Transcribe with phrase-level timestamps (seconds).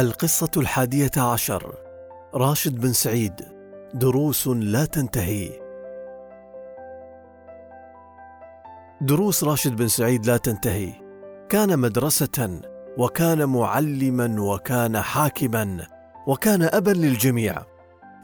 [0.00, 1.74] القصة الحادية عشر.
[2.34, 3.32] راشد بن سعيد.
[3.94, 5.50] دروس لا تنتهي.
[9.00, 10.92] دروس راشد بن سعيد لا تنتهي.
[11.48, 12.60] كان مدرسة
[12.98, 15.86] وكان معلما وكان حاكما
[16.26, 17.62] وكان أبا للجميع.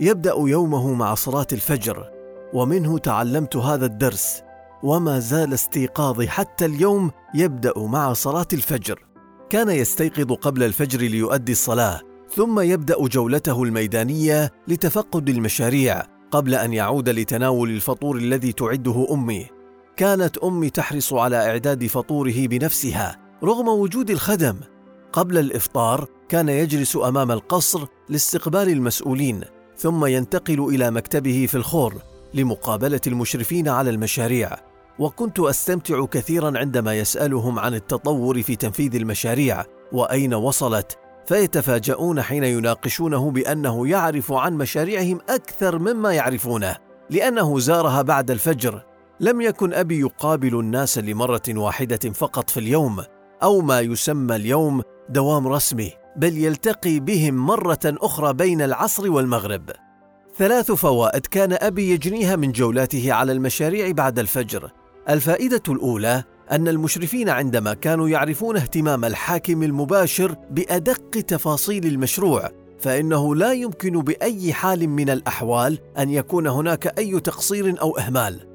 [0.00, 2.10] يبدأ يومه مع صلاة الفجر
[2.52, 4.42] ومنه تعلمت هذا الدرس.
[4.82, 9.05] وما زال استيقاظي حتى اليوم يبدأ مع صلاة الفجر.
[9.50, 12.00] كان يستيقظ قبل الفجر ليؤدي الصلاة
[12.34, 19.46] ثم يبدأ جولته الميدانية لتفقد المشاريع قبل أن يعود لتناول الفطور الذي تعده أمي.
[19.96, 24.56] كانت أمي تحرص على إعداد فطوره بنفسها رغم وجود الخدم.
[25.12, 29.40] قبل الإفطار كان يجلس أمام القصر لاستقبال المسؤولين
[29.76, 31.94] ثم ينتقل إلى مكتبه في الخور
[32.34, 34.65] لمقابلة المشرفين على المشاريع.
[34.98, 43.30] وكنت أستمتع كثيرا عندما يسألهم عن التطور في تنفيذ المشاريع وأين وصلت فيتفاجؤون حين يناقشونه
[43.30, 46.76] بأنه يعرف عن مشاريعهم أكثر مما يعرفونه
[47.10, 48.82] لأنه زارها بعد الفجر.
[49.20, 53.02] لم يكن أبي يقابل الناس لمرة واحدة فقط في اليوم
[53.42, 59.70] أو ما يسمى اليوم دوام رسمي بل يلتقي بهم مرة أخرى بين العصر والمغرب.
[60.38, 64.70] ثلاث فوائد كان أبي يجنيها من جولاته على المشاريع بعد الفجر.
[65.08, 73.52] الفائدة الأولى أن المشرفين عندما كانوا يعرفون اهتمام الحاكم المباشر بأدق تفاصيل المشروع فإنه لا
[73.52, 78.46] يمكن بأي حال من الأحوال أن يكون هناك أي تقصير أو إهمال.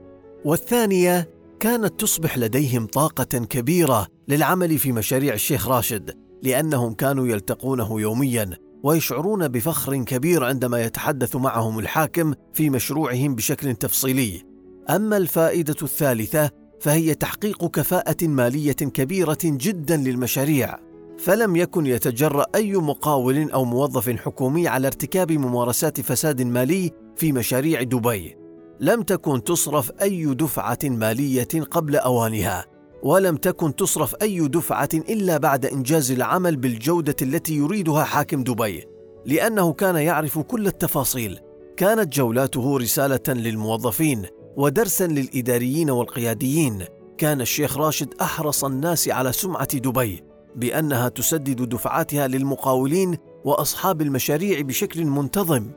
[0.46, 8.50] والثانية كانت تصبح لديهم طاقة كبيرة للعمل في مشاريع الشيخ راشد لأنهم كانوا يلتقونه يوميا
[8.84, 14.51] ويشعرون بفخر كبير عندما يتحدث معهم الحاكم في مشروعهم بشكل تفصيلي.
[14.90, 20.78] أما الفائدة الثالثة فهي تحقيق كفاءة مالية كبيرة جدا للمشاريع
[21.18, 27.84] فلم يكن يتجرأ أي مقاول أو موظف حكومي على ارتكاب ممارسات فساد مالي في مشاريع
[27.84, 28.36] دبي.
[28.80, 32.66] لم تكن تصرف أي دفعة مالية قبل أوانها
[33.04, 38.86] ولم تكن تصرف أي دفعة إلا بعد إنجاز العمل بالجودة التي يريدها حاكم دبي
[39.26, 41.40] لأنه كان يعرف كل التفاصيل.
[41.78, 44.26] كانت جولاته رسالة للموظفين
[44.58, 46.84] ودرسا للإداريين والقياديين
[47.18, 50.24] كان الشيخ راشد أحرص الناس على سمعة دبي
[50.56, 55.72] بأنها تسدد دفعاتها للمقاولين وأصحاب المشاريع بشكل منتظم.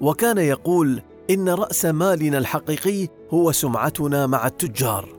[0.00, 5.16] وكان يقول إن رأس مالنا الحقيقي هو سمعتنا مع التجار.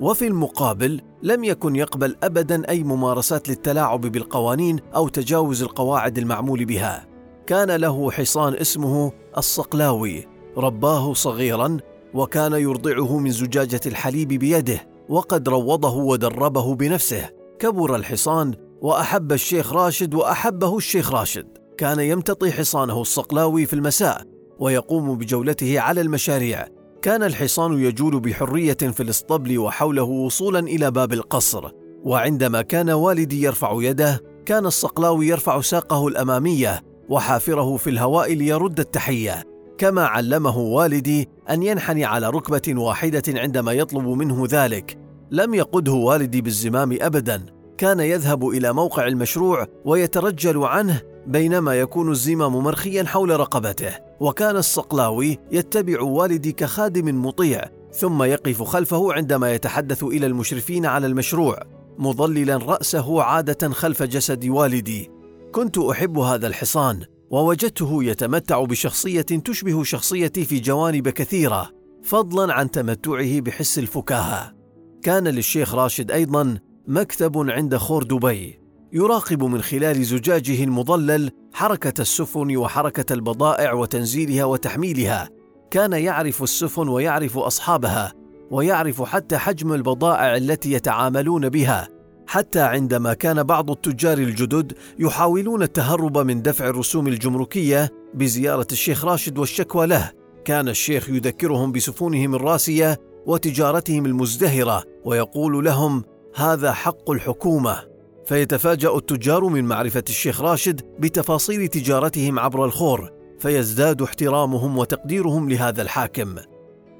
[0.00, 7.06] وفي المقابل لم يكن يقبل ابدا أي ممارسات للتلاعب بالقوانين أو تجاوز القواعد المعمول بها.
[7.46, 11.76] كان له حصان اسمه الصقلاوي رباه صغيرا
[12.14, 17.30] وكان يرضعه من زجاجة الحليب بيده وقد روضه ودربه بنفسه.
[17.58, 21.46] كبر الحصان وأحب الشيخ راشد وأحبه الشيخ راشد.
[21.78, 24.22] كان يمتطي حصانه الصقلاوي في المساء
[24.58, 26.66] ويقوم بجولته على المشاريع.
[27.02, 31.70] كان الحصان يجول بحرية في الاسطبل وحوله وصولا إلى باب القصر.
[32.04, 39.49] وعندما كان والدي يرفع يده كان الصقلاوي يرفع ساقه الأمامية وحافره في الهواء ليرد التحية.
[39.80, 44.98] كما علمه والدي أن ينحني على ركبة واحدة عندما يطلب منه ذلك.
[45.30, 47.46] لم يقده والدي بالزمام ابدا.
[47.78, 53.92] كان يذهب إلى موقع المشروع ويترجل عنه بينما يكون الزمام مرخيا حول رقبته.
[54.20, 61.62] وكان الصقلاوي يتبع والدي كخادم مطيع ثم يقف خلفه عندما يتحدث إلى المشرفين على المشروع
[61.98, 65.10] مظللا رأسه عادة خلف جسد والدي.
[65.52, 67.02] كنت أحب هذا الحصان.
[67.30, 71.70] ووجدته يتمتع بشخصية تشبه شخصيتي في جوانب كثيرة
[72.02, 74.54] فضلا عن تمتعه بحس الفكاهة.
[75.02, 78.60] كان للشيخ راشد أيضا مكتب عند خور دبي
[78.92, 85.28] يراقب من خلال زجاجه المظلل حركة السفن وحركة البضائع وتنزيلها وتحميلها.
[85.70, 88.12] كان يعرف السفن ويعرف أصحابها
[88.50, 91.99] ويعرف حتى حجم البضائع التي يتعاملون بها.
[92.30, 99.38] حتى عندما كان بعض التجار الجدد يحاولون التهرب من دفع الرسوم الجمركية بزيارة الشيخ راشد
[99.38, 100.10] والشكوى له.
[100.44, 106.04] كان الشيخ يذكرهم بسفونهم الراسية وتجارتهم المزدهرة ويقول لهم
[106.34, 107.78] هذا حق الحكومة.
[108.26, 116.34] فيتفاجأ التجار من معرفة الشيخ راشد بتفاصيل تجارتهم عبر الخور فيزداد احترامهم وتقديرهم لهذا الحاكم.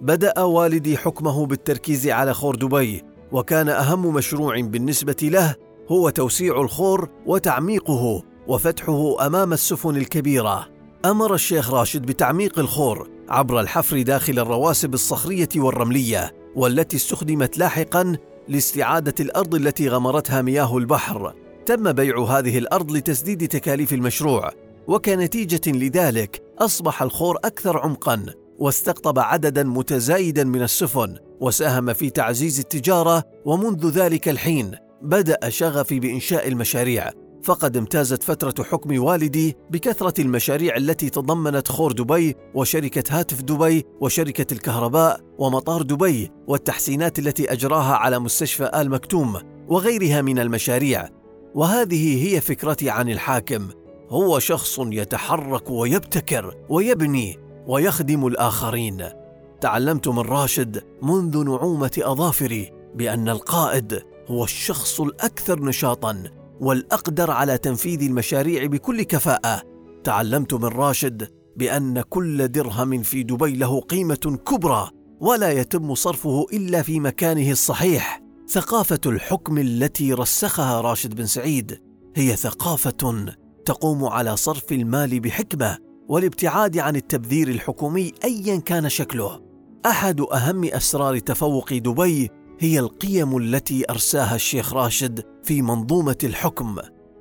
[0.01, 5.55] بدأ والدي حكمه بالتركيز على خور دبي وكان أهم مشروع بالنسبة له
[5.91, 10.69] هو توسيع الخور وتعميقه وفتحه أمام السفن الكبيرة.
[11.05, 18.17] أمر الشيخ راشد بتعميق الخور عبر الحفر داخل الرواسب الصخرية والرملية والتي استخدمت لاحقا
[18.49, 21.35] لاستعادة الأرض التي غمرتها مياه البحر.
[21.67, 24.51] تم بيع هذه الأرض لتسديد تكاليف المشروع
[24.87, 28.27] وكنتيجة لذلك أصبح الخور أكثر عمقا
[28.59, 31.30] واستقطب عددا متزايدا من السفن.
[31.41, 37.11] وساهم في تعزيز التجارة ومنذ ذلك الحين بدأ شغفي بإنشاء المشاريع.
[37.45, 44.55] فقد امتازت فترة حكم والدي بكثرة المشاريع التي تضمنت خور دبي وشركة هاتف دبي وشركة
[44.55, 49.37] الكهرباء ومطار دبي والتحسينات التي أجراها على مستشفى آل مكتوم
[49.69, 51.09] وغيرها من المشاريع.
[51.55, 53.69] وهذه هي فكرتي عن الحاكم.
[54.09, 59.20] هو شخص يتحرك ويبتكر ويبني ويخدم الآخرين.
[59.61, 68.03] تعلمت من راشد منذ نعومة أظافري بأن القائد هو الشخص الأكثر نشاطاً والأقدر على تنفيذ
[68.03, 69.63] المشاريع بكل كفاءة.
[70.05, 74.91] تعلمت من راشد بأن كل درهم في دبي له قيمة كبرى
[75.21, 78.23] ولا يتم صرفه إلا في مكانه الصحيح.
[78.49, 81.81] ثقافة الحكم التي رسخها راشد بن سعيد
[82.17, 83.27] هي ثقافة
[83.65, 85.79] تقوم على صرف المال بحكمة
[86.09, 89.50] والابتعاد عن التبذير الحكومي ايا كان شكله.
[89.87, 96.77] أحد أهم أسرار تفوق دبي هي القيم التي أرساها الشيخ راشد في منظومة الحكم.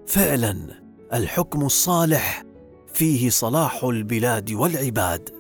[0.08, 0.82] فعلا
[1.14, 2.44] الحكم الصالح
[2.94, 5.38] فيه صلاح البلاد والعباد.